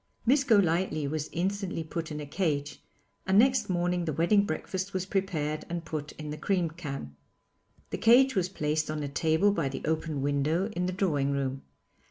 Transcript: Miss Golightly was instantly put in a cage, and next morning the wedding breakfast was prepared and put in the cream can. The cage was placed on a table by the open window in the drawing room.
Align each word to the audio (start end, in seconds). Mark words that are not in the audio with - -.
Miss 0.25 0.43
Golightly 0.43 1.07
was 1.07 1.29
instantly 1.31 1.83
put 1.83 2.11
in 2.11 2.19
a 2.19 2.25
cage, 2.25 2.81
and 3.27 3.37
next 3.37 3.69
morning 3.69 4.05
the 4.05 4.13
wedding 4.13 4.45
breakfast 4.47 4.95
was 4.95 5.05
prepared 5.05 5.63
and 5.69 5.85
put 5.85 6.11
in 6.13 6.31
the 6.31 6.39
cream 6.39 6.71
can. 6.71 7.15
The 7.91 7.99
cage 7.99 8.33
was 8.33 8.49
placed 8.49 8.89
on 8.89 9.03
a 9.03 9.07
table 9.07 9.51
by 9.51 9.69
the 9.69 9.83
open 9.85 10.23
window 10.23 10.69
in 10.69 10.87
the 10.87 10.91
drawing 10.93 11.29
room. 11.33 11.61